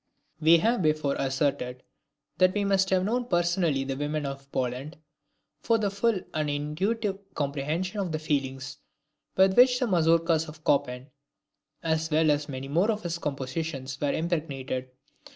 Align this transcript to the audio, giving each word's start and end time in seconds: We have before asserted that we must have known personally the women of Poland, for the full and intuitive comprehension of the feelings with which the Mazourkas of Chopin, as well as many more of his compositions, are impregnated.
We 0.39 0.57
have 0.57 0.81
before 0.81 1.13
asserted 1.19 1.83
that 2.39 2.55
we 2.55 2.65
must 2.65 2.89
have 2.89 3.05
known 3.05 3.25
personally 3.25 3.83
the 3.83 3.95
women 3.95 4.25
of 4.25 4.51
Poland, 4.51 4.97
for 5.59 5.77
the 5.77 5.91
full 5.91 6.19
and 6.33 6.49
intuitive 6.49 7.19
comprehension 7.35 7.99
of 7.99 8.11
the 8.11 8.17
feelings 8.17 8.79
with 9.37 9.55
which 9.55 9.79
the 9.79 9.85
Mazourkas 9.85 10.47
of 10.47 10.61
Chopin, 10.65 11.11
as 11.83 12.09
well 12.09 12.31
as 12.31 12.49
many 12.49 12.67
more 12.67 12.89
of 12.89 13.03
his 13.03 13.19
compositions, 13.19 13.99
are 14.01 14.11
impregnated. 14.11 14.89